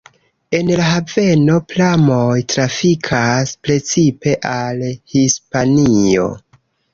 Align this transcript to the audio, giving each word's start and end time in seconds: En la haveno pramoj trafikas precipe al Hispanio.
En 0.59 0.69
la 0.77 0.85
haveno 0.85 1.57
pramoj 1.73 2.37
trafikas 2.53 3.53
precipe 3.69 4.35
al 4.55 4.83
Hispanio. 5.15 6.27